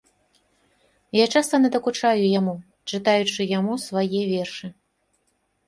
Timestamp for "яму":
2.39-2.55, 3.59-3.73